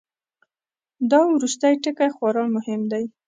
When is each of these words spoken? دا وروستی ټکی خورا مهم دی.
دا 1.11 1.19
وروستی 1.33 1.73
ټکی 1.83 2.09
خورا 2.15 2.43
مهم 2.55 2.81
دی. 2.91 3.03